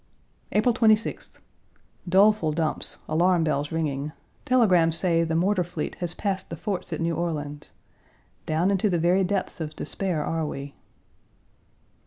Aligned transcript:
April 0.51 0.73
26th. 0.73 1.33
Doleful 2.09 2.53
dumps, 2.53 2.97
alarm 3.07 3.43
bells 3.43 3.71
ringing. 3.71 4.13
Telegrams 4.47 4.97
say 4.97 5.23
the 5.23 5.35
mortar 5.35 5.63
fleet 5.63 5.93
has 5.99 6.15
passed 6.15 6.49
the 6.49 6.55
forts 6.55 6.91
at 6.91 6.99
New 7.01 7.13
Orleans. 7.15 7.71
Down 8.47 8.71
into 8.71 8.89
the 8.89 8.97
very 8.97 9.23
depths 9.23 9.61
of 9.61 9.75
despair 9.75 10.25
are 10.25 10.47
we. 10.47 10.73